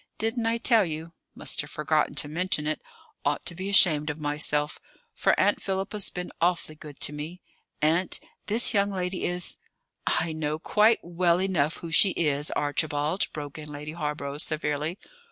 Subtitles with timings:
[0.17, 1.13] Didn't I tell you?
[1.35, 2.81] Must have forgotten to mention it:
[3.23, 4.79] ought to be ashamed of myself,
[5.13, 7.43] for Aunt Philippa's been awfully good to me.
[7.83, 9.57] Aunt, this young lady is"
[10.07, 14.97] "I know quite well enough who she is, Archibald," broke in Lady Hawborough severely.